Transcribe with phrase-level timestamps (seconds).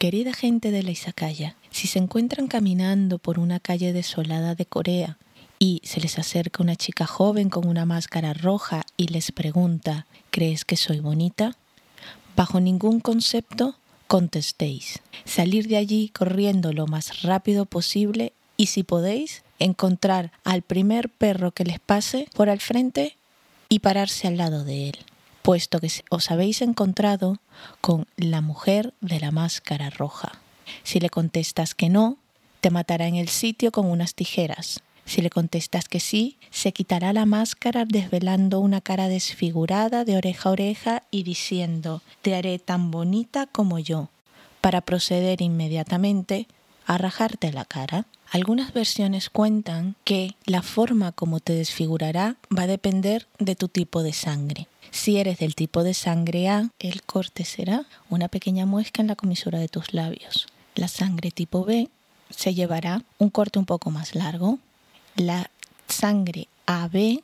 [0.00, 5.18] Querida gente de la Izakaya, si se encuentran caminando por una calle desolada de Corea
[5.58, 10.64] y se les acerca una chica joven con una máscara roja y les pregunta, ¿crees
[10.64, 11.54] que soy bonita?
[12.34, 13.76] Bajo ningún concepto
[14.06, 15.00] contestéis.
[15.26, 21.50] Salir de allí corriendo lo más rápido posible y si podéis, encontrar al primer perro
[21.50, 23.18] que les pase por al frente
[23.68, 25.09] y pararse al lado de él
[25.42, 27.38] puesto que os habéis encontrado
[27.80, 30.32] con la mujer de la máscara roja.
[30.82, 32.18] Si le contestas que no,
[32.60, 34.80] te matará en el sitio con unas tijeras.
[35.04, 40.48] Si le contestas que sí, se quitará la máscara desvelando una cara desfigurada de oreja
[40.48, 44.08] a oreja y diciendo, te haré tan bonita como yo,
[44.60, 46.46] para proceder inmediatamente
[46.86, 48.06] a rajarte la cara.
[48.30, 54.02] Algunas versiones cuentan que la forma como te desfigurará va a depender de tu tipo
[54.02, 54.68] de sangre.
[54.90, 59.16] Si eres del tipo de sangre A, el corte será una pequeña muesca en la
[59.16, 60.48] comisura de tus labios.
[60.74, 61.88] La sangre tipo B
[62.30, 64.58] se llevará un corte un poco más largo.
[65.16, 65.50] La
[65.88, 67.22] sangre AB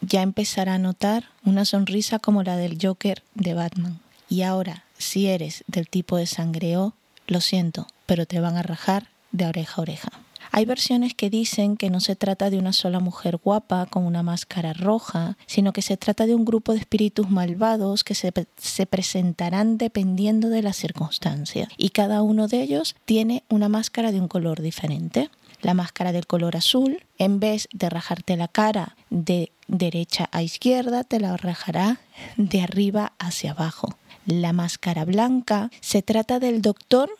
[0.00, 4.00] ya empezará a notar una sonrisa como la del Joker de Batman.
[4.28, 6.94] Y ahora, si eres del tipo de sangre O,
[7.26, 10.10] lo siento, pero te van a rajar de oreja a oreja.
[10.52, 14.24] Hay versiones que dicen que no se trata de una sola mujer guapa con una
[14.24, 19.78] máscara roja, sino que se trata de un grupo de espíritus malvados que se, presentarán
[19.78, 21.68] dependiendo de la circunstancia.
[21.76, 25.30] Y cada uno de ellos tiene una máscara de un color diferente.
[25.62, 31.04] La máscara del color azul, en vez de rajarte la cara de derecha a izquierda,
[31.04, 32.00] te la rajará
[32.36, 33.96] de arriba hacia abajo.
[34.26, 37.10] La máscara blanca se trata del doctor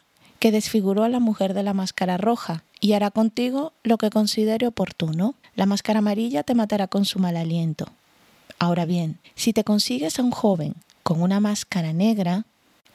[0.41, 4.67] que desfiguró a la mujer de la máscara roja y hará contigo lo que considere
[4.67, 5.35] oportuno.
[5.55, 7.87] La máscara amarilla te matará con su mal aliento.
[8.59, 12.45] Ahora bien, si te consigues a un joven con una máscara negra,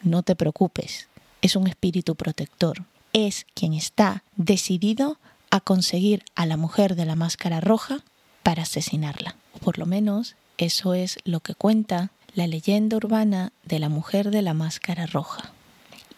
[0.02, 1.08] no te preocupes,
[1.42, 2.84] es un espíritu protector.
[3.14, 5.18] Es quien está decidido
[5.52, 8.04] a conseguir a la mujer de la máscara roja
[8.44, 9.36] para asesinarla.
[9.64, 14.42] Por lo menos eso es lo que cuenta la leyenda urbana de la mujer de
[14.42, 15.52] la máscara roja.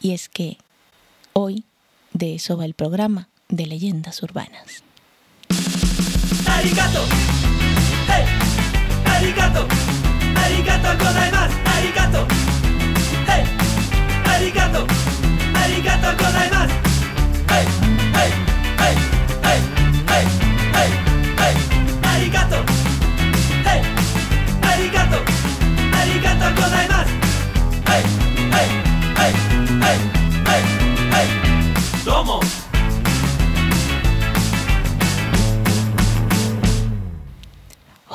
[0.01, 0.57] Y es que
[1.33, 1.63] hoy
[2.13, 4.83] de eso va el programa de leyendas urbanas.
[6.47, 7.05] Arigato.
[8.07, 8.25] Hey.
[9.05, 9.67] Arigato.
[10.35, 10.87] Arigato.
[11.65, 12.27] Arigato.
[13.27, 13.43] Hey.
[14.25, 14.85] Arigato.
[15.55, 16.07] Arigato.
[17.49, 17.65] Hey.
[18.13, 18.31] Hey.
[18.77, 18.95] Hey.
[19.43, 19.59] Hey.
[20.07, 20.25] Hey.
[20.73, 20.93] Hey.
[21.37, 21.55] Hey.
[22.03, 22.63] Arigato.
[23.65, 23.81] Hey.
[24.61, 25.17] Arigato.
[25.93, 26.45] Arigato.
[27.85, 28.03] Hey.
[28.51, 28.67] Hey.
[29.15, 29.33] Hey.
[29.81, 30.16] Hey.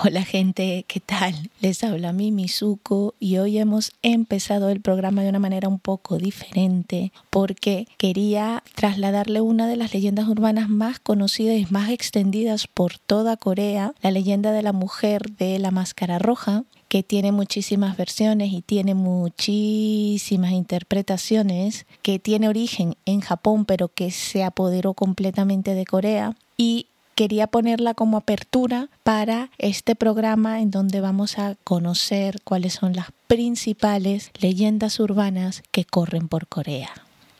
[0.04, 1.32] Hola gente, ¿qué tal?
[1.60, 6.18] Les habla mi Mizuko y hoy hemos empezado el programa de una manera un poco
[6.18, 12.98] diferente porque quería trasladarle una de las leyendas urbanas más conocidas y más extendidas por
[12.98, 18.52] toda Corea, la leyenda de la mujer de la máscara roja, que tiene muchísimas versiones
[18.52, 25.84] y tiene muchísimas interpretaciones, que tiene origen en Japón pero que se apoderó completamente de
[25.86, 32.74] Corea y quería ponerla como apertura para este programa en donde vamos a conocer cuáles
[32.74, 36.90] son las principales leyendas urbanas que corren por Corea.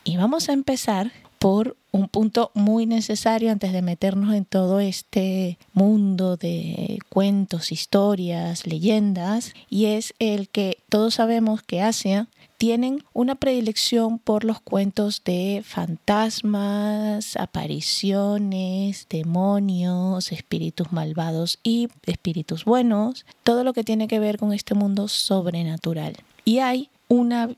[0.03, 5.59] Y vamos a empezar por un punto muy necesario antes de meternos en todo este
[5.73, 12.27] mundo de cuentos, historias, leyendas, y es el que todos sabemos que Asia
[12.57, 23.23] tienen una predilección por los cuentos de fantasmas, apariciones, demonios, espíritus malvados y espíritus buenos,
[23.43, 26.15] todo lo que tiene que ver con este mundo sobrenatural.
[26.43, 27.49] Y hay una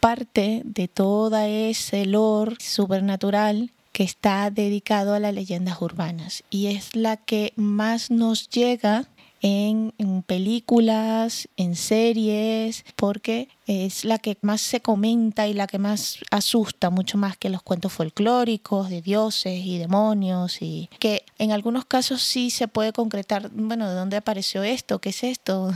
[0.00, 6.94] parte de toda ese lore supernatural que está dedicado a las leyendas urbanas y es
[6.94, 9.08] la que más nos llega
[9.40, 9.92] en,
[10.26, 16.90] películas, en series, porque es la que más se comenta y la que más asusta,
[16.90, 22.22] mucho más que los cuentos folclóricos de dioses y demonios, y que en algunos casos
[22.22, 25.00] sí se puede concretar, bueno, ¿de dónde apareció esto?
[25.00, 25.72] ¿Qué es esto?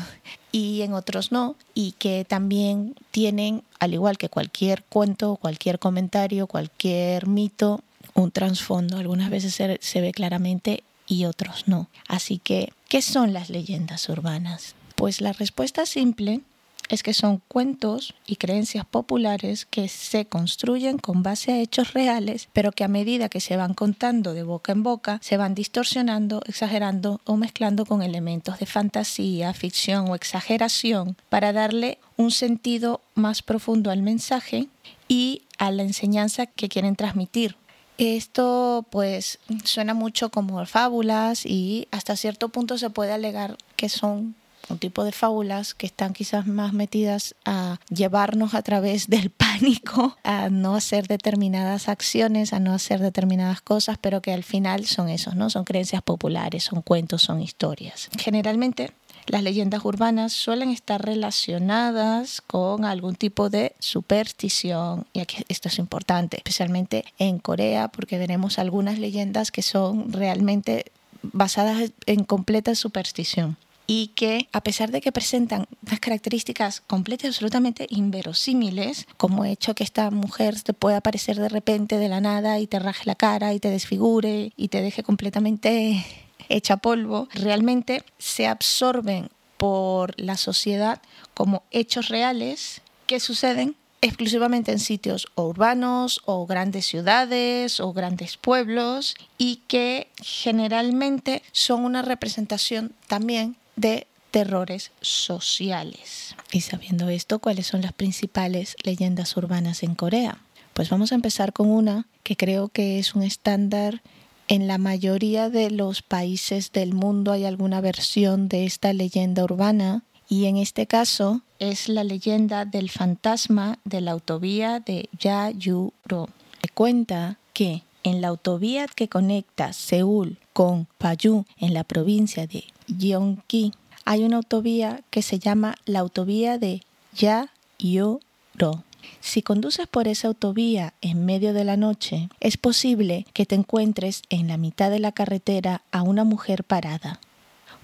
[0.52, 6.46] Y en otros no, y que también tienen, al igual que cualquier cuento, cualquier comentario,
[6.46, 7.80] cualquier mito,
[8.14, 8.98] un trasfondo.
[8.98, 11.88] Algunas veces se, se ve claramente y otros no.
[12.06, 14.74] Así que, ¿qué son las leyendas urbanas?
[14.94, 16.42] Pues la respuesta simple
[16.92, 22.50] es que son cuentos y creencias populares que se construyen con base a hechos reales,
[22.52, 26.42] pero que a medida que se van contando de boca en boca, se van distorsionando,
[26.44, 33.40] exagerando o mezclando con elementos de fantasía, ficción o exageración para darle un sentido más
[33.40, 34.68] profundo al mensaje
[35.08, 37.56] y a la enseñanza que quieren transmitir.
[37.96, 44.34] Esto pues suena mucho como fábulas y hasta cierto punto se puede alegar que son
[44.68, 50.16] un tipo de fábulas que están quizás más metidas a llevarnos a través del pánico,
[50.24, 55.08] a no hacer determinadas acciones, a no hacer determinadas cosas, pero que al final son
[55.08, 55.50] esos, ¿no?
[55.50, 58.08] Son creencias populares, son cuentos, son historias.
[58.18, 58.92] Generalmente
[59.26, 65.78] las leyendas urbanas suelen estar relacionadas con algún tipo de superstición, y aquí esto es
[65.78, 70.86] importante, especialmente en Corea, porque veremos algunas leyendas que son realmente
[71.22, 73.56] basadas en completa superstición
[73.94, 79.74] y que a pesar de que presentan unas características completas y absolutamente inverosímiles, como hecho
[79.74, 83.16] que esta mujer te pueda aparecer de repente de la nada y te raje la
[83.16, 86.06] cara y te desfigure y te deje completamente
[86.48, 89.28] hecha polvo, realmente se absorben
[89.58, 91.02] por la sociedad
[91.34, 99.16] como hechos reales que suceden exclusivamente en sitios urbanos o grandes ciudades o grandes pueblos
[99.36, 106.34] y que generalmente son una representación también de terrores sociales.
[106.52, 110.38] Y sabiendo esto, ¿cuáles son las principales leyendas urbanas en Corea?
[110.72, 114.02] Pues vamos a empezar con una que creo que es un estándar
[114.48, 120.02] en la mayoría de los países del mundo hay alguna versión de esta leyenda urbana
[120.28, 126.28] y en este caso es la leyenda del fantasma de la autovía de Yayuro.
[126.60, 132.64] Se cuenta que en la autovía que conecta Seúl con Payu en la provincia de
[132.86, 133.72] Gyeonggi
[134.04, 136.82] hay una autovía que se llama la autovía de
[137.14, 138.84] Yayuro.
[139.20, 144.22] Si conduces por esa autovía en medio de la noche, es posible que te encuentres
[144.30, 147.20] en la mitad de la carretera a una mujer parada.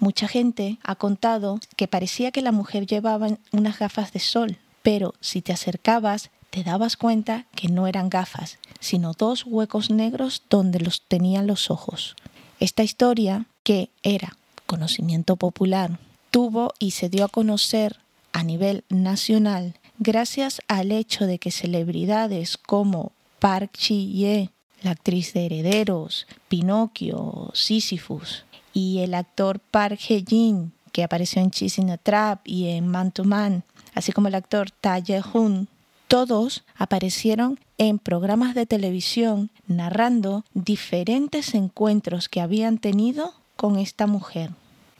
[0.01, 5.15] Mucha gente ha contado que parecía que la mujer llevaba unas gafas de sol, pero
[5.21, 10.81] si te acercabas te dabas cuenta que no eran gafas, sino dos huecos negros donde
[10.81, 12.17] los tenían los ojos.
[12.61, 14.37] Esta historia, que era
[14.67, 15.99] conocimiento popular,
[16.31, 17.99] tuvo y se dio a conocer
[18.33, 24.51] a nivel nacional gracias al hecho de que celebridades como Park Chi-ye,
[24.83, 31.91] la actriz de Herederos, Pinocchio, Sisyphus, y el actor Park Hae-jin, que apareció en Chasing
[31.91, 33.65] a Trap y en Man to Man,
[33.95, 35.69] así como el actor Ta Ye-hun,
[36.09, 44.51] todos aparecieron en programas de televisión narrando diferentes encuentros que habían tenido con esta mujer.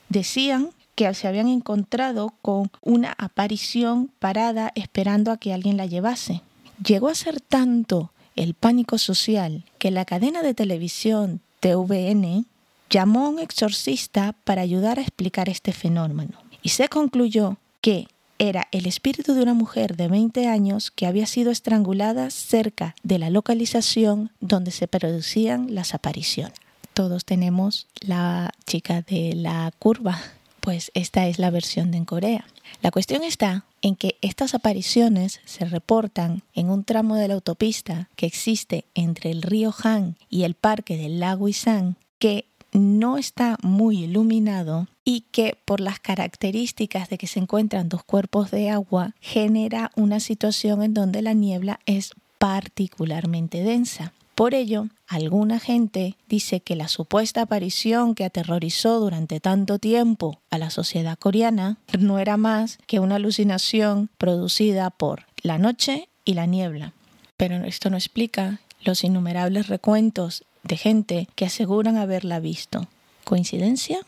[0.07, 6.41] Decían que se habían encontrado con una aparición parada esperando a que alguien la llevase.
[6.85, 12.45] Llegó a ser tanto el pánico social que la cadena de televisión TVN
[12.89, 16.37] llamó a un exorcista para ayudar a explicar este fenómeno.
[16.61, 18.07] Y se concluyó que
[18.39, 23.19] era el espíritu de una mujer de 20 años que había sido estrangulada cerca de
[23.19, 26.57] la localización donde se producían las apariciones.
[26.93, 30.19] Todos tenemos la chica de la curva
[30.59, 32.45] pues esta es la versión de en Corea.
[32.81, 38.09] La cuestión está en que estas apariciones se reportan en un tramo de la autopista
[38.15, 43.57] que existe entre el río Han y el parque del lago Isan, que no está
[43.61, 49.15] muy iluminado y que por las características de que se encuentran dos cuerpos de agua
[49.19, 54.13] genera una situación en donde la niebla es particularmente densa.
[54.35, 60.57] Por ello, alguna gente dice que la supuesta aparición que aterrorizó durante tanto tiempo a
[60.57, 66.45] la sociedad coreana no era más que una alucinación producida por la noche y la
[66.45, 66.93] niebla.
[67.35, 72.87] Pero esto no explica los innumerables recuentos de gente que aseguran haberla visto.
[73.25, 73.99] ¿Coincidencia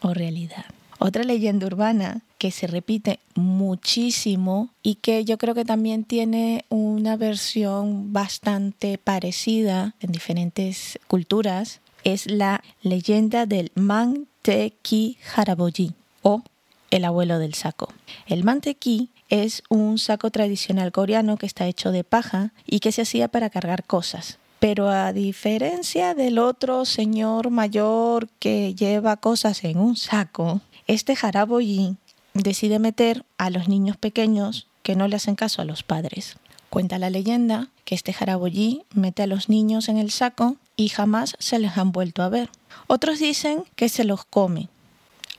[0.00, 0.64] o realidad?
[1.00, 7.16] Otra leyenda urbana que se repite muchísimo y que yo creo que también tiene una
[7.16, 16.42] versión bastante parecida en diferentes culturas es la leyenda del Manteki Haraboji o
[16.90, 17.92] el abuelo del saco.
[18.26, 23.02] El Manteki es un saco tradicional coreano que está hecho de paja y que se
[23.02, 24.38] hacía para cargar cosas.
[24.58, 31.96] Pero a diferencia del otro señor mayor que lleva cosas en un saco, este jaraboyí
[32.34, 36.36] decide meter a los niños pequeños que no le hacen caso a los padres.
[36.70, 41.36] Cuenta la leyenda que este jaraboyí mete a los niños en el saco y jamás
[41.38, 42.50] se les han vuelto a ver.
[42.86, 44.68] Otros dicen que se los come.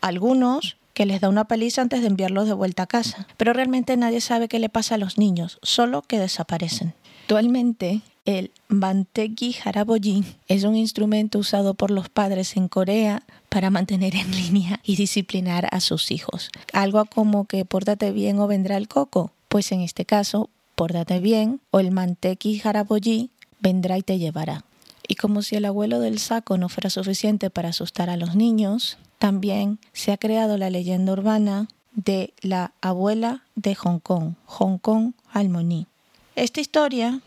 [0.02, 3.28] Algunos que les da una paliza antes de enviarlos de vuelta a casa.
[3.38, 6.94] Pero realmente nadie sabe qué le pasa a los niños, solo que desaparecen.
[7.22, 14.16] Actualmente, el Banteki Haraboji es un instrumento usado por los padres en Corea para mantener
[14.16, 16.50] en línea y disciplinar a sus hijos.
[16.74, 19.32] Algo como que pórtate bien o vendrá el coco.
[19.48, 24.64] Pues en este caso, pórtate bien o el Manteki Haraboji vendrá y te llevará.
[25.08, 28.98] Y como si el abuelo del saco no fuera suficiente para asustar a los niños,
[29.18, 35.14] también se ha creado la leyenda urbana de la abuela de Hong Kong, Hong Kong
[35.34, 35.88] Harmony.
[36.36, 37.22] Esta historia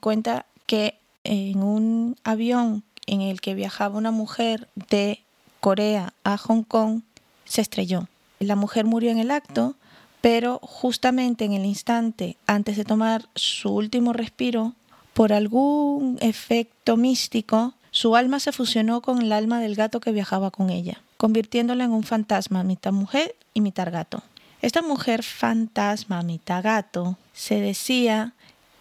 [0.00, 5.20] cuenta que en un avión en el que viajaba una mujer de
[5.60, 7.02] Corea a Hong Kong
[7.44, 8.08] se estrelló.
[8.38, 9.76] La mujer murió en el acto,
[10.20, 14.74] pero justamente en el instante antes de tomar su último respiro,
[15.12, 20.50] por algún efecto místico, su alma se fusionó con el alma del gato que viajaba
[20.50, 24.22] con ella, convirtiéndola en un fantasma mitad mujer y mitad gato.
[24.62, 28.32] Esta mujer fantasma mitad gato se decía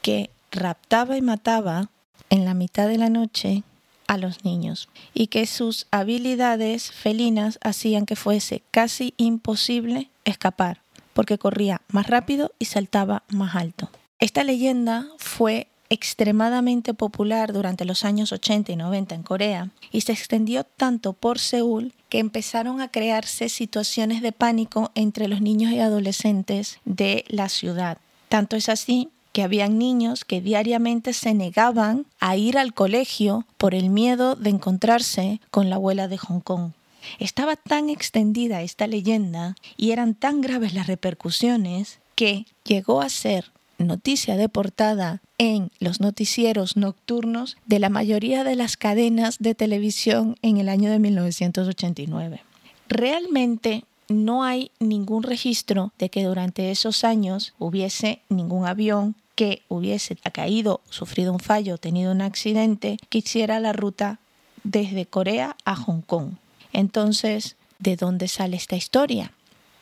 [0.02, 1.90] que raptaba y mataba
[2.30, 3.64] en la mitad de la noche
[4.08, 10.82] a los niños y que sus habilidades felinas hacían que fuese casi imposible escapar
[11.14, 13.90] porque corría más rápido y saltaba más alto.
[14.20, 20.14] Esta leyenda fue extremadamente popular durante los años 80 y 90 en Corea y se
[20.14, 25.80] extendió tanto por Seúl que empezaron a crearse situaciones de pánico entre los niños y
[25.80, 27.98] adolescentes de la ciudad.
[28.30, 33.76] Tanto es así que habían niños que diariamente se negaban a ir al colegio por
[33.76, 36.72] el miedo de encontrarse con la abuela de Hong Kong.
[37.20, 43.52] Estaba tan extendida esta leyenda y eran tan graves las repercusiones que llegó a ser
[43.78, 50.36] noticia de portada en los noticieros nocturnos de la mayoría de las cadenas de televisión
[50.42, 52.44] en el año de 1989.
[52.88, 60.16] Realmente no hay ningún registro de que durante esos años hubiese ningún avión que hubiese
[60.16, 64.20] caído, sufrido un fallo, tenido un accidente, que hiciera la ruta
[64.64, 66.34] desde Corea a Hong Kong.
[66.74, 69.32] Entonces, ¿de dónde sale esta historia?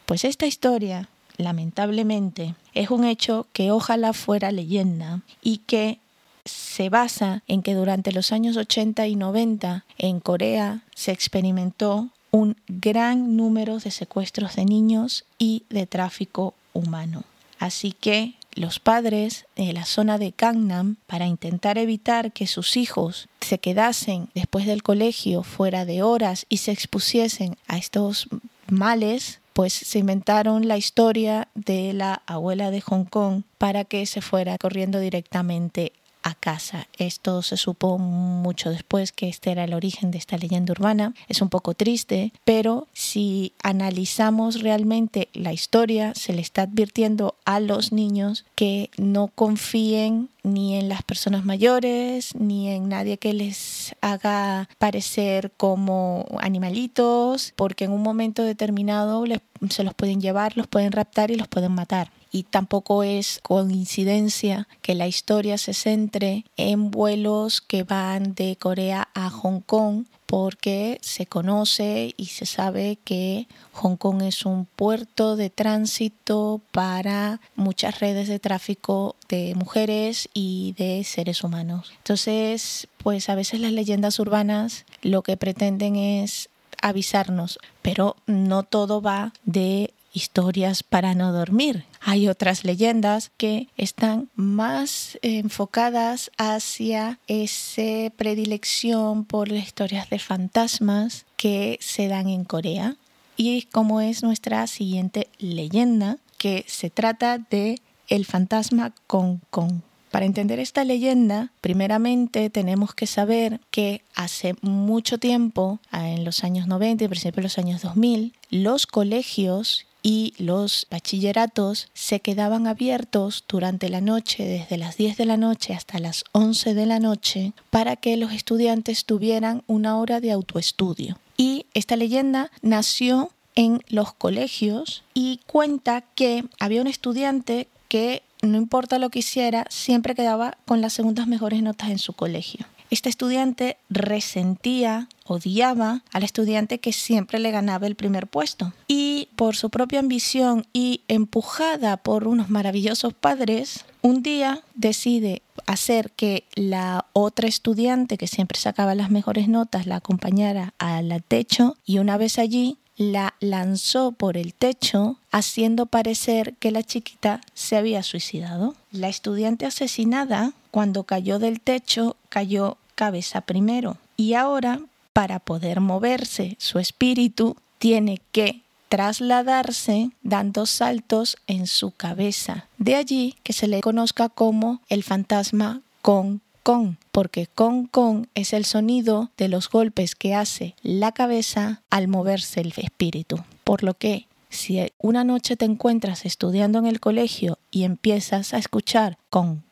[0.05, 5.99] Pues esta historia lamentablemente, es un hecho que ojalá fuera leyenda y que
[6.45, 12.57] se basa en que durante los años 80 y 90 en Corea se experimentó un
[12.67, 17.23] gran número de secuestros de niños y de tráfico humano.
[17.57, 23.29] Así que los padres de la zona de Gangnam, para intentar evitar que sus hijos
[23.39, 28.27] se quedasen después del colegio fuera de horas y se expusiesen a estos
[28.67, 34.21] males, pues se inventaron la historia de la abuela de Hong Kong para que se
[34.21, 36.87] fuera corriendo directamente a casa.
[36.97, 41.13] Esto se supo mucho después que este era el origen de esta leyenda urbana.
[41.27, 47.59] Es un poco triste, pero si analizamos realmente la historia, se le está advirtiendo a
[47.59, 53.95] los niños que no confíen ni en las personas mayores, ni en nadie que les
[54.01, 59.23] haga parecer como animalitos, porque en un momento determinado
[59.69, 64.67] se los pueden llevar, los pueden raptar y los pueden matar y tampoco es coincidencia
[64.81, 70.99] que la historia se centre en vuelos que van de Corea a Hong Kong porque
[71.01, 77.99] se conoce y se sabe que Hong Kong es un puerto de tránsito para muchas
[77.99, 81.91] redes de tráfico de mujeres y de seres humanos.
[81.97, 89.01] Entonces, pues a veces las leyendas urbanas lo que pretenden es avisarnos, pero no todo
[89.01, 91.85] va de historias para no dormir.
[92.01, 101.25] Hay otras leyendas que están más enfocadas hacia esa predilección por las historias de fantasmas
[101.35, 102.95] que se dan en Corea.
[103.35, 109.81] Y como es nuestra siguiente leyenda, que se trata de el fantasma Kong Kong.
[110.11, 116.65] Para entender esta leyenda, primeramente tenemos que saber que hace mucho tiempo, en los años
[116.65, 123.43] 90 y principios de los años 2000, los colegios y los bachilleratos se quedaban abiertos
[123.47, 127.53] durante la noche, desde las 10 de la noche hasta las 11 de la noche,
[127.69, 131.17] para que los estudiantes tuvieran una hora de autoestudio.
[131.37, 138.57] Y esta leyenda nació en los colegios y cuenta que había un estudiante que no
[138.57, 142.65] importa lo que hiciera, siempre quedaba con las segundas mejores notas en su colegio.
[142.89, 148.73] Este estudiante resentía, odiaba al estudiante que siempre le ganaba el primer puesto.
[148.87, 156.11] Y por su propia ambición y empujada por unos maravillosos padres, un día decide hacer
[156.11, 161.99] que la otra estudiante que siempre sacaba las mejores notas la acompañara al techo y
[161.99, 168.03] una vez allí la lanzó por el techo, haciendo parecer que la chiquita se había
[168.03, 168.75] suicidado.
[168.91, 173.95] La estudiante asesinada, cuando cayó del techo, cayó cabeza primero.
[174.17, 174.81] Y ahora,
[175.13, 182.67] para poder moverse, su espíritu tiene que trasladarse dando saltos en su cabeza.
[182.77, 188.53] De allí que se le conozca como el fantasma con con, porque con con es
[188.53, 193.37] el sonido de los golpes que hace la cabeza al moverse el espíritu.
[193.63, 198.57] Por lo que si una noche te encuentras estudiando en el colegio y empiezas a
[198.57, 199.63] escuchar con,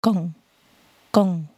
[0.00, 0.34] con,
[1.10, 1.48] con,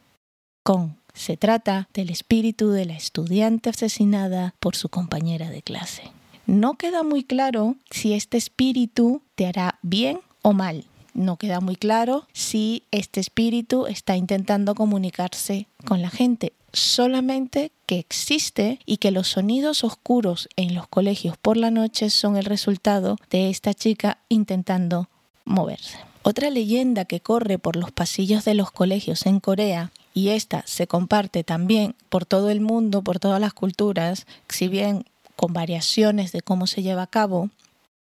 [0.62, 6.11] con, se trata del espíritu de la estudiante asesinada por su compañera de clase.
[6.50, 11.76] No queda muy claro si este espíritu te hará bien o mal no queda muy
[11.76, 16.52] claro si este espíritu está intentando comunicarse con la gente.
[16.73, 22.37] Solamente que existe y que los sonidos oscuros en los colegios por la noche son
[22.37, 25.09] el resultado de esta chica intentando
[25.45, 25.99] moverse.
[26.23, 30.87] Otra leyenda que corre por los pasillos de los colegios en Corea y esta se
[30.87, 35.04] comparte también por todo el mundo, por todas las culturas, si bien
[35.40, 37.49] con variaciones de cómo se lleva a cabo,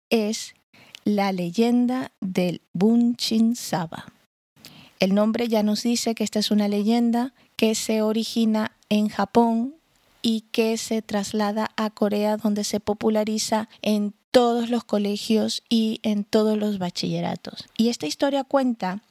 [0.08, 0.54] es
[1.04, 4.04] la leyenda del Bunchin Saba.
[5.00, 9.74] El nombre ya nos dice que esta es una leyenda que se origina en Japón
[10.22, 16.22] y que se traslada a Corea donde se populariza en todos los colegios y en
[16.22, 17.66] todos los bachilleratos.
[17.76, 19.02] Y esta historia cuenta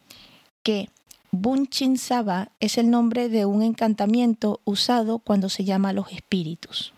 [0.63, 0.87] que
[1.31, 6.93] Bunchin Saba es el nombre de un encantamiento usado cuando se llama a los espíritus.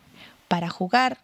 [0.56, 1.18] Para jugar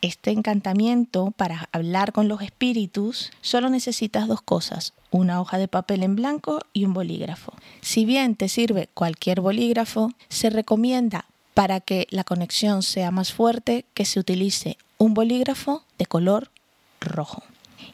[0.00, 6.02] este encantamiento para hablar con los espíritus, solo necesitas dos cosas, una hoja de papel
[6.02, 7.52] en blanco y un bolígrafo.
[7.82, 13.84] Si bien te sirve cualquier bolígrafo, se recomienda para que la conexión sea más fuerte
[13.92, 16.50] que se utilice un bolígrafo de color
[17.02, 17.42] rojo.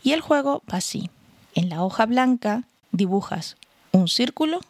[0.05, 1.11] Y el juego va así.
[1.57, 2.63] En la hoja blanca
[2.93, 3.57] dibujas
[3.91, 4.61] un círculo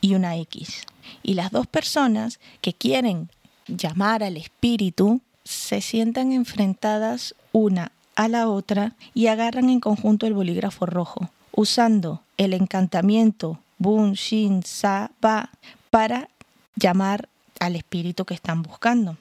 [0.00, 0.82] y una X.
[1.22, 3.30] Y las dos personas que quieren
[3.68, 10.34] llamar al espíritu se sientan enfrentadas una a la otra y agarran en conjunto el
[10.34, 15.50] bolígrafo rojo, usando el encantamiento Bun Shin Sa Ba
[15.90, 16.28] para
[16.76, 17.28] llamar
[17.58, 19.16] al espíritu que están buscando.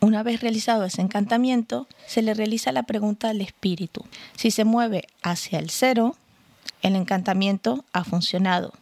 [0.00, 4.04] Una vez realizado ese encantamiento, se le realiza la pregunta al espíritu.
[4.36, 6.16] Si se mueve hacia el cero,
[6.82, 8.72] el encantamiento ha funcionado.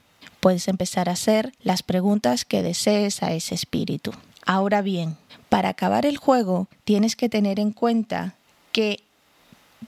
[0.41, 4.13] Puedes empezar a hacer las preguntas que desees a ese espíritu.
[4.47, 5.17] Ahora bien,
[5.49, 8.35] para acabar el juego tienes que tener en cuenta
[8.73, 9.03] que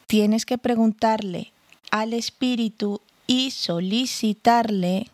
[0.06, 1.52] tienes que preguntarle
[1.90, 5.08] al espíritu y solicitarle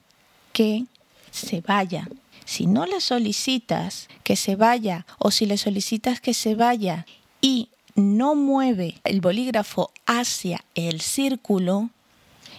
[0.53, 0.87] que
[1.31, 2.09] se vaya.
[2.45, 7.07] Si no le solicitas que se vaya o si le solicitas que se vaya
[7.41, 11.91] y no mueve el bolígrafo hacia el círculo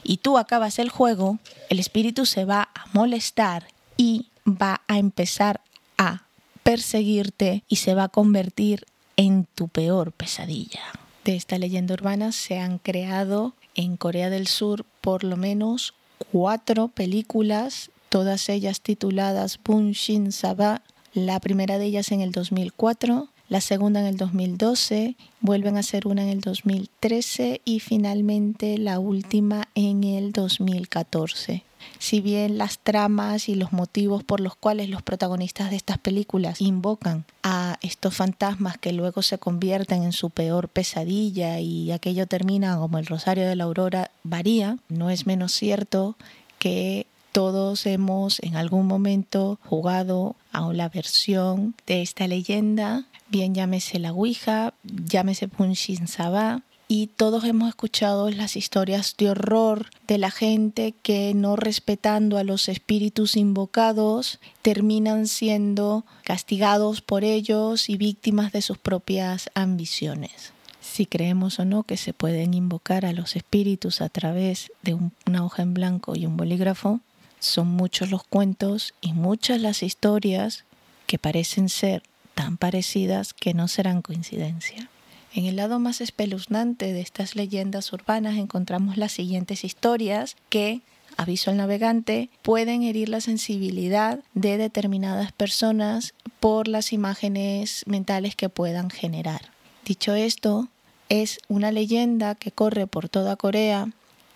[0.04, 1.40] y tú acabas el juego,
[1.70, 5.62] el espíritu se va a molestar y va a empezar
[5.98, 6.24] a
[6.70, 8.86] perseguirte y se va a convertir
[9.18, 10.84] en tu peor pesadilla.
[11.26, 15.96] De esta leyenda urbana se han creado en Corea del Sur por lo menos
[16.32, 20.84] cuatro películas, todas ellas tituladas Bun Shin Saba,
[21.16, 26.06] la primera de ellas en el 2004, la segunda en el 2012, vuelven a ser
[26.06, 31.64] una en el 2013 y finalmente la última en el 2014.
[31.98, 36.62] Si bien las tramas y los motivos por los cuales los protagonistas de estas películas
[36.62, 42.78] invocan a estos fantasmas que luego se convierten en su peor pesadilla y aquello termina
[42.78, 46.16] como el Rosario de la Aurora varía, no es menos cierto
[46.58, 54.00] que todos hemos en algún momento jugado a la versión de esta leyenda, bien llámese
[54.00, 60.32] la Ouija, llámese Punshin Saba, y todos hemos escuchado las historias de horror de la
[60.32, 68.52] gente que no respetando a los espíritus invocados terminan siendo castigados por ellos y víctimas
[68.52, 70.52] de sus propias ambiciones.
[70.82, 74.96] Si creemos o no que se pueden invocar a los espíritus a través de
[75.28, 77.02] una hoja en blanco y un bolígrafo,
[77.40, 80.66] son muchos los cuentos y muchas las historias
[81.06, 82.02] que parecen ser
[82.34, 84.90] tan parecidas que no serán coincidencia.
[85.34, 90.82] En el lado más espeluznante de estas leyendas urbanas encontramos las siguientes historias que,
[91.18, 98.50] aviso al navegante, pueden herir la sensibilidad de determinadas personas por las imágenes mentales que
[98.50, 99.52] puedan generar.
[99.86, 100.68] Dicho esto,
[101.10, 103.90] es una leyenda que corre por toda Corea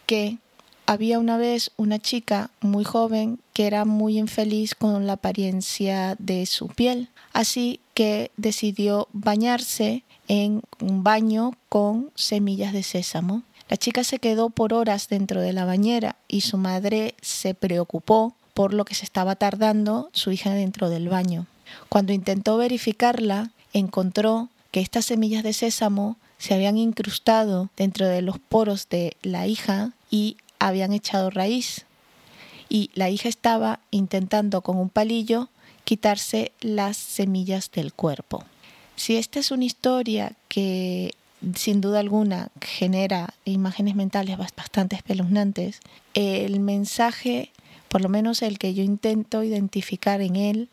[0.05, 0.37] que
[0.85, 6.45] había una vez una chica muy joven que era muy infeliz con la apariencia de
[6.45, 7.09] su piel.
[7.31, 13.43] Así que decidió bañarse en un baño con semillas de sésamo.
[13.69, 18.35] La chica se quedó por horas dentro de la bañera y su madre se preocupó
[18.53, 21.47] por lo que se estaba tardando su hija dentro del baño.
[21.89, 28.37] Cuando intentó verificarla, encontró que estas semillas de sésamo se habían incrustado dentro de los
[28.37, 31.85] poros de la hija y habían echado raíz.
[32.69, 35.49] Y la hija estaba intentando con un palillo
[35.83, 38.43] quitarse las semillas del cuerpo.
[38.95, 41.13] Si esta es una historia que
[41.55, 45.79] sin duda alguna genera imágenes mentales bastante espeluznantes,
[46.13, 47.51] el mensaje,
[47.89, 50.69] por lo menos el que yo intento identificar en él,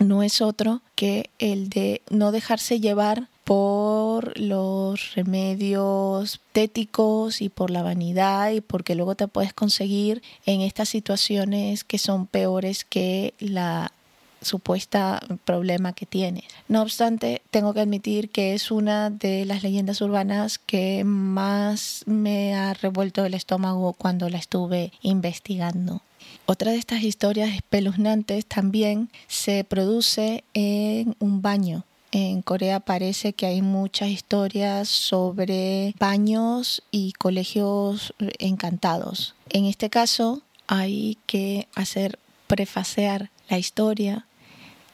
[0.00, 7.70] no es otro que el de no dejarse llevar por los remedios téticos y por
[7.70, 13.34] la vanidad y porque luego te puedes conseguir en estas situaciones que son peores que
[13.38, 13.92] la
[14.42, 16.44] supuesta problema que tiene.
[16.68, 22.54] No obstante, tengo que admitir que es una de las leyendas urbanas que más me
[22.54, 26.02] ha revuelto el estómago cuando la estuve investigando.
[26.46, 31.84] Otra de estas historias espeluznantes también se produce en un baño.
[32.10, 39.34] En Corea parece que hay muchas historias sobre baños y colegios encantados.
[39.48, 44.26] En este caso hay que hacer prefacear la historia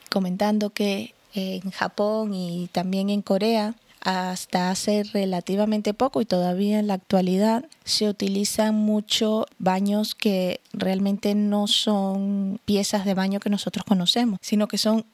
[0.09, 6.87] comentando que en Japón y también en Corea hasta hace relativamente poco y todavía en
[6.87, 13.85] la actualidad se utilizan mucho baños que realmente no son piezas de baño que nosotros
[13.85, 15.05] conocemos, sino que son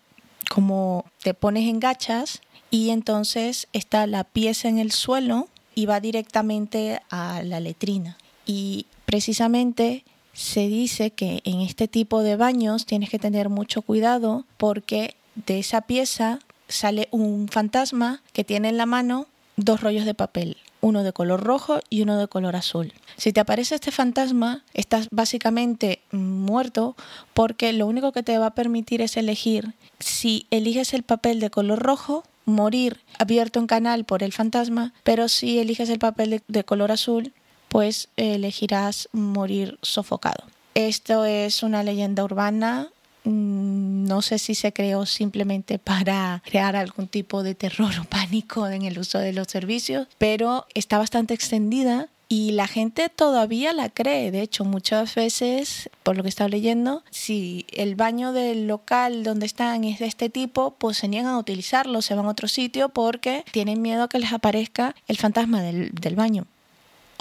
[0.51, 6.01] como te pones en gachas y entonces está la pieza en el suelo y va
[6.01, 8.19] directamente a la letrina.
[8.47, 14.45] Y precisamente se dice que en este tipo de baños tienes que tener mucho cuidado
[14.59, 20.15] porque de esa pieza sale un fantasma que tiene en la mano dos rollos de
[20.15, 22.93] papel, uno de color rojo y uno de color azul.
[23.17, 26.97] Si te aparece este fantasma, estás básicamente muerto
[27.33, 31.51] porque lo único que te va a permitir es elegir si eliges el papel de
[31.51, 36.65] color rojo, morir abierto en canal por el fantasma, pero si eliges el papel de,
[36.65, 37.33] color azul,
[37.75, 40.45] pues elegirás morir sofocado.
[40.77, 42.91] Esto es una leyenda urbana.
[43.25, 48.69] Mm, no sé si se creó simplemente para crear algún tipo de terror o pánico
[48.69, 53.89] en el uso de los servicios, pero está bastante extendida y la gente todavía la
[53.89, 54.31] cree.
[54.31, 59.47] De hecho, muchas veces, por lo que estaba leyendo, si el baño del local donde
[59.47, 62.91] están es de este tipo, pues se niegan a utilizarlo, se van a otro sitio
[62.91, 66.47] porque tienen miedo a que les aparezca el fantasma del, del baño.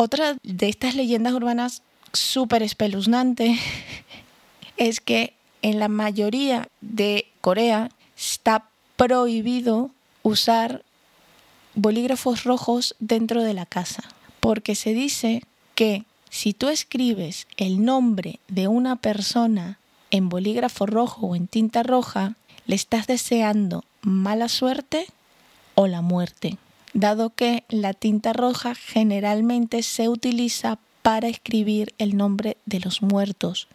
[0.04, 3.58] Otra de estas leyendas urbanas súper espeluznante
[4.78, 10.84] es que en la mayoría de Corea está prohibido usar
[11.74, 14.04] bolígrafos rojos dentro de la casa,
[14.42, 15.42] porque se dice
[15.74, 19.80] que si tú escribes el nombre de una persona
[20.12, 22.36] en bolígrafo rojo o en tinta roja,
[22.66, 25.08] le estás deseando mala suerte
[25.76, 26.58] o la muerte
[26.94, 33.68] dado que la tinta roja generalmente se utiliza para escribir el nombre de los muertos,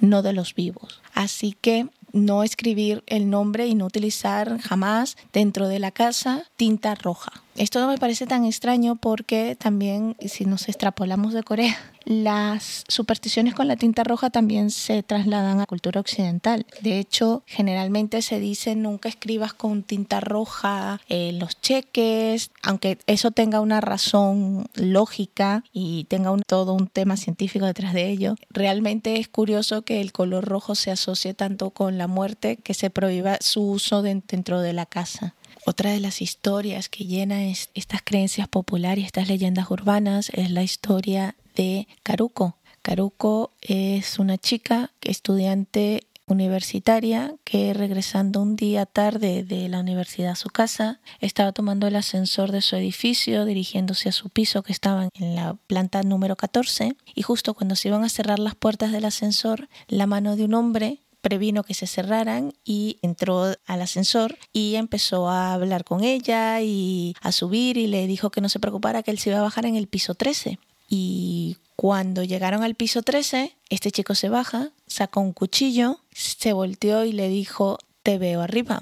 [0.00, 1.00] no de los vivos.
[1.14, 6.94] Así que no escribir el nombre y no utilizar jamás dentro de la casa tinta
[6.94, 7.42] roja.
[7.56, 13.54] Esto no me parece tan extraño porque también, si nos extrapolamos de Corea, las supersticiones
[13.54, 16.66] con la tinta roja también se trasladan a cultura occidental.
[16.82, 23.30] De hecho, generalmente se dice nunca escribas con tinta roja en los cheques, aunque eso
[23.30, 28.36] tenga una razón lógica y tenga todo un tema científico detrás de ello.
[28.50, 32.90] Realmente es curioso que el color rojo se asocie tanto con la muerte que se
[32.90, 35.34] prohíba su uso dentro de la casa.
[35.68, 41.34] Otra de las historias que llena estas creencias populares, estas leyendas urbanas, es la historia
[41.56, 42.56] de Caruco.
[42.82, 50.36] Caruco es una chica, estudiante universitaria que regresando un día tarde de la universidad a
[50.36, 55.08] su casa, estaba tomando el ascensor de su edificio dirigiéndose a su piso que estaba
[55.14, 59.04] en la planta número 14 y justo cuando se iban a cerrar las puertas del
[59.04, 64.76] ascensor, la mano de un hombre previno que se cerraran y entró al ascensor y
[64.76, 69.02] empezó a hablar con ella y a subir y le dijo que no se preocupara
[69.02, 70.60] que él se iba a bajar en el piso 13.
[70.88, 77.04] Y cuando llegaron al piso 13, este chico se baja, sacó un cuchillo, se volteó
[77.04, 78.80] y le dijo, te veo arriba.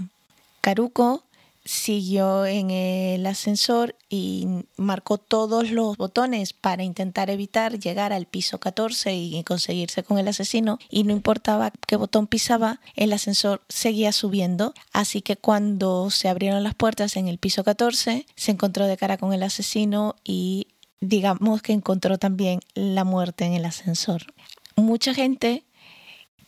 [0.60, 1.24] Caruco
[1.64, 4.46] siguió en el ascensor y
[4.76, 10.28] marcó todos los botones para intentar evitar llegar al piso 14 y conseguirse con el
[10.28, 10.78] asesino.
[10.90, 16.62] Y no importaba qué botón pisaba, el ascensor seguía subiendo, así que cuando se abrieron
[16.62, 20.68] las puertas en el piso 14 se encontró de cara con el asesino y
[21.00, 24.34] digamos que encontró también la muerte en el ascensor.
[24.76, 25.64] Mucha gente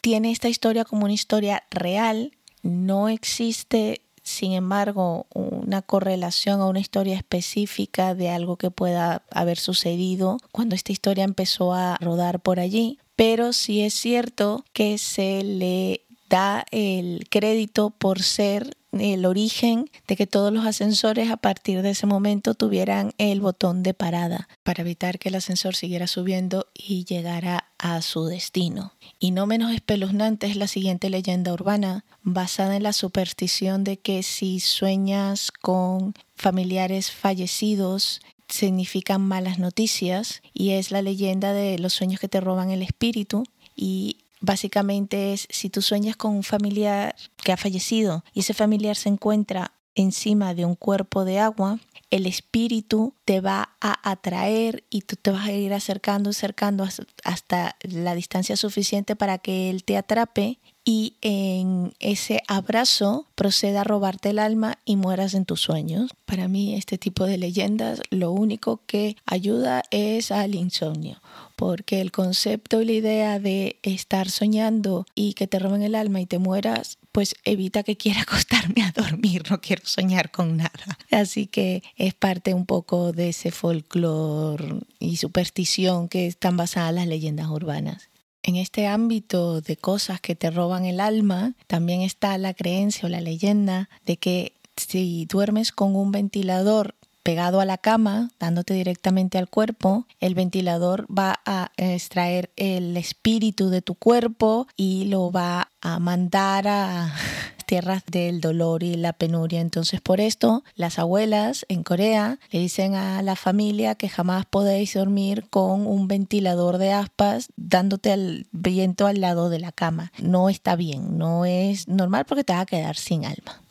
[0.01, 6.81] tiene esta historia como una historia real, no existe sin embargo, una correlación a una
[6.81, 12.59] historia específica de algo que pueda haber sucedido cuando esta historia empezó a rodar por
[12.59, 19.91] allí, pero sí es cierto que se le da el crédito por ser el origen
[20.07, 24.49] de que todos los ascensores a partir de ese momento tuvieran el botón de parada
[24.63, 28.93] para evitar que el ascensor siguiera subiendo y llegara a su destino.
[29.19, 34.23] Y no menos espeluznante es la siguiente leyenda urbana, basada en la superstición de que
[34.23, 42.21] si sueñas con familiares fallecidos, significan malas noticias y es la leyenda de los sueños
[42.21, 43.45] que te roban el espíritu
[43.75, 48.95] y Básicamente es si tú sueñas con un familiar que ha fallecido y ese familiar
[48.95, 51.81] se encuentra encima de un cuerpo de agua,
[52.13, 56.87] el espíritu te va a atraer y tú te vas a ir acercando, acercando
[57.25, 63.85] hasta la distancia suficiente para que él te atrape y en ese abrazo proceda a
[63.85, 66.13] robarte el alma y mueras en tus sueños.
[66.25, 71.21] Para mí este tipo de leyendas lo único que ayuda es al insomnio
[71.57, 76.21] porque el concepto y la idea de estar soñando y que te roben el alma
[76.21, 80.99] y te mueras, pues evita que quiera acostarme a dormir, no quiero soñar con nada.
[81.11, 87.07] Así que es parte un poco de ese folclore y superstición que están basadas las
[87.07, 88.11] leyendas urbanas.
[88.43, 93.09] En este ámbito de cosas que te roban el alma, también está la creencia o
[93.09, 96.95] la leyenda de que si duermes con un ventilador
[97.27, 103.69] pegado a la cama, dándote directamente al cuerpo, el ventilador va a extraer el espíritu
[103.69, 107.13] de tu cuerpo y lo va a mandar a
[107.67, 109.61] tierras del dolor y la penuria.
[109.61, 114.95] Entonces, por esto, las abuelas en Corea le dicen a la familia que jamás podéis
[114.95, 120.13] dormir con un ventilador de aspas dándote el viento al lado de la cama.
[120.23, 123.66] No está bien, no es normal porque te va a quedar sin alma.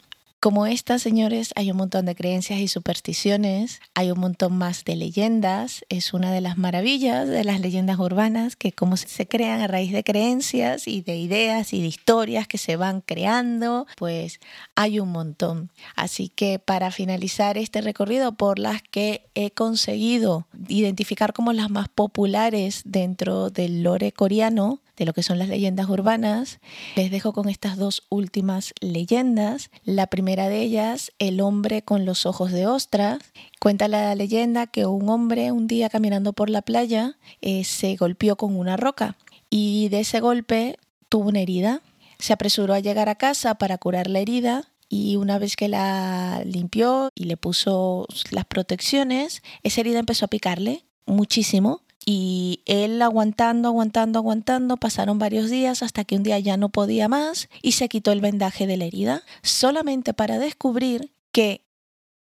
[0.45, 4.95] Como estas, señores, hay un montón de creencias y supersticiones, hay un montón más de
[4.95, 5.83] leyendas.
[5.89, 9.91] Es una de las maravillas de las leyendas urbanas que como se crean a raíz
[9.91, 14.39] de creencias y de ideas y de historias que se van creando, pues
[14.75, 15.71] hay un montón.
[15.95, 21.89] Así que para finalizar este recorrido por las que he conseguido identificar como las más
[21.89, 26.59] populares dentro del lore coreano, de lo que son las leyendas urbanas,
[26.95, 29.69] les dejo con estas dos últimas leyendas.
[29.83, 33.19] La primera de ellas, el hombre con los ojos de ostra.
[33.59, 38.35] Cuenta la leyenda que un hombre un día caminando por la playa eh, se golpeó
[38.35, 39.17] con una roca
[39.49, 40.77] y de ese golpe
[41.09, 41.81] tuvo una herida.
[42.19, 46.43] Se apresuró a llegar a casa para curar la herida y una vez que la
[46.45, 53.69] limpió y le puso las protecciones, esa herida empezó a picarle muchísimo y él aguantando,
[53.69, 57.89] aguantando, aguantando, pasaron varios días hasta que un día ya no podía más y se
[57.89, 61.65] quitó el vendaje de la herida, solamente para descubrir que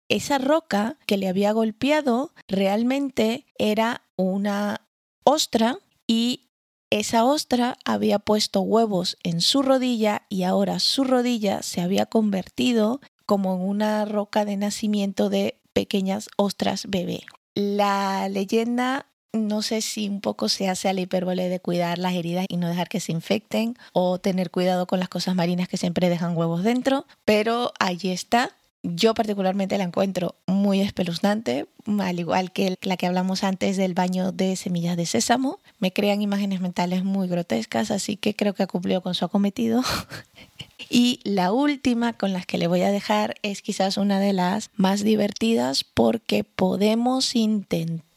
[0.09, 4.81] esa roca que le había golpeado realmente era una
[5.23, 6.49] ostra y
[6.89, 13.01] esa ostra había puesto huevos en su rodilla y ahora su rodilla se había convertido
[13.25, 17.23] como en una roca de nacimiento de pequeñas ostras bebé.
[17.55, 22.13] La leyenda no sé si un poco se hace a la hipérbole de cuidar las
[22.13, 25.77] heridas y no dejar que se infecten o tener cuidado con las cosas marinas que
[25.77, 28.51] siempre dejan huevos dentro, pero allí está.
[28.83, 31.65] Yo particularmente la encuentro muy espeluznante,
[31.99, 35.59] al igual que la que hablamos antes del baño de semillas de sésamo.
[35.79, 39.81] Me crean imágenes mentales muy grotescas, así que creo que ha cumplido con su acometido.
[40.89, 44.69] y la última con las que le voy a dejar es quizás una de las
[44.75, 48.14] más divertidas porque podemos intentar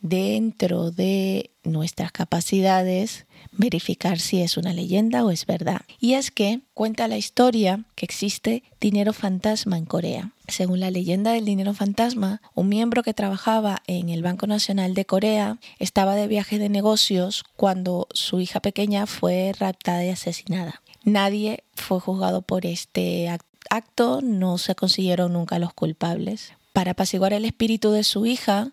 [0.00, 5.82] dentro de nuestras capacidades verificar si es una leyenda o es verdad.
[6.00, 10.32] Y es que cuenta la historia que existe dinero fantasma en Corea.
[10.48, 15.04] Según la leyenda del dinero fantasma, un miembro que trabajaba en el Banco Nacional de
[15.04, 20.82] Corea estaba de viaje de negocios cuando su hija pequeña fue raptada y asesinada.
[21.04, 23.28] Nadie fue juzgado por este
[23.70, 26.52] acto, no se consiguieron nunca los culpables.
[26.72, 28.72] Para apaciguar el espíritu de su hija,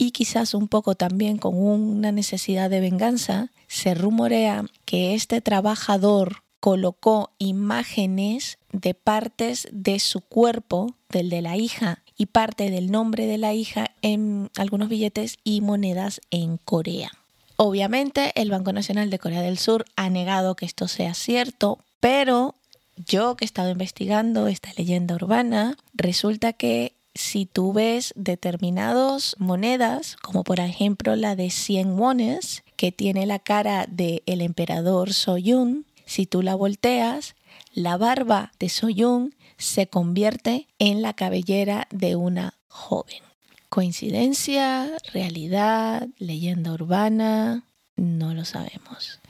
[0.00, 6.42] y quizás un poco también con una necesidad de venganza, se rumorea que este trabajador
[6.58, 13.26] colocó imágenes de partes de su cuerpo, del de la hija, y parte del nombre
[13.26, 17.10] de la hija en algunos billetes y monedas en Corea.
[17.56, 22.54] Obviamente el Banco Nacional de Corea del Sur ha negado que esto sea cierto, pero
[22.96, 30.16] yo que he estado investigando esta leyenda urbana, resulta que si tú ves determinadas monedas,
[30.22, 35.86] como por ejemplo la de 100 wones, que tiene la cara del el emperador Soyun,
[36.06, 37.34] si tú la volteas,
[37.72, 43.22] la barba de Soyun se convierte en la cabellera de una joven.
[43.68, 47.64] Coincidencia, realidad, leyenda urbana,
[48.00, 49.20] no lo sabemos.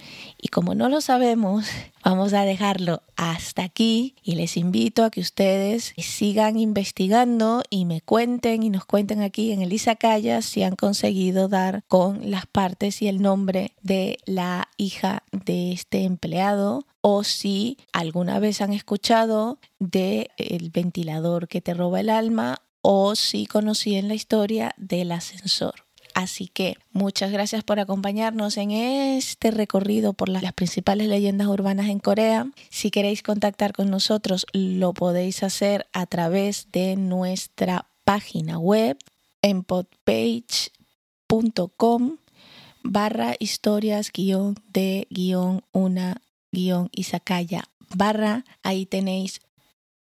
[0.41, 1.67] Y como no lo sabemos,
[2.05, 8.01] vamos a dejarlo hasta aquí y les invito a que ustedes sigan investigando y me
[8.01, 13.03] cuenten y nos cuenten aquí en Elisa Calla si han conseguido dar con las partes
[13.03, 19.59] y el nombre de la hija de este empleado o si alguna vez han escuchado
[19.81, 25.90] de el ventilador que te roba el alma o si conocían la historia del ascensor.
[26.15, 31.99] Así que muchas gracias por acompañarnos en este recorrido por las, principales leyendas urbanas en
[31.99, 32.51] Corea.
[32.71, 38.99] Si queréis contactar con nosotros, lo podéis hacer a través de nuestra página web
[39.43, 40.71] en podpage.com
[42.83, 48.45] barra historias guion de guion una guion Isakaya barra.
[48.63, 49.41] Ahí tenéis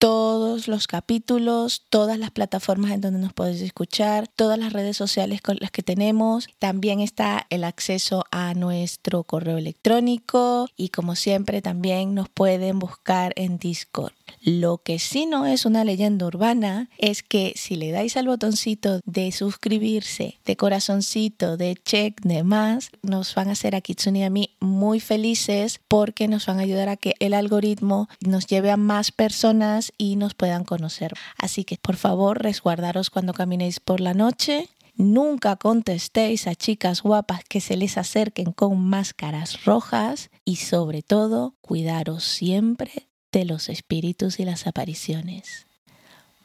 [0.01, 5.43] todos los capítulos, todas las plataformas en donde nos podéis escuchar, todas las redes sociales
[5.43, 6.49] con las que tenemos.
[6.59, 13.35] También está el acceso a nuestro correo electrónico y como siempre también nos pueden buscar
[13.37, 14.15] en Discord.
[14.41, 19.01] Lo que sí no es una leyenda urbana es que si le dais al botoncito
[19.05, 24.23] de suscribirse, de corazoncito, de check, de más, nos van a hacer a Kitsune y
[24.23, 28.71] a mí muy felices porque nos van a ayudar a que el algoritmo nos lleve
[28.71, 31.13] a más personas y nos puedan conocer.
[31.37, 34.69] Así que por favor resguardaros cuando caminéis por la noche.
[34.97, 41.55] Nunca contestéis a chicas guapas que se les acerquen con máscaras rojas y sobre todo
[41.61, 45.67] cuidaros siempre de los espíritus y las apariciones.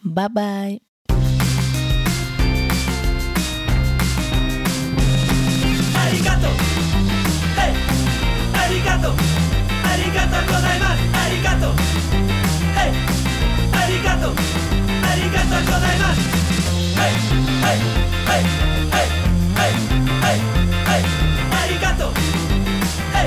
[0.02, 0.82] Bye bye.
[14.32, 15.66] ありがとう。
[15.66, 16.20] ございます
[16.98, 17.12] はい
[17.62, 17.78] はい
[18.26, 18.44] はいはい
[19.56, 19.72] はい
[20.22, 20.40] はい
[20.86, 21.04] はい
[21.52, 22.12] ありがとう。
[23.14, 23.26] はい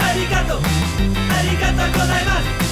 [0.00, 0.60] ありがとう。
[0.60, 1.92] ありがとう。
[1.92, 2.63] ございます